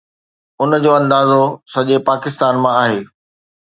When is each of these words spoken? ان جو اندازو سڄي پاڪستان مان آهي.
ان 0.61 0.69
جو 0.83 0.91
اندازو 1.01 1.39
سڄي 1.73 1.97
پاڪستان 2.09 2.53
مان 2.63 2.73
آهي. 2.85 2.99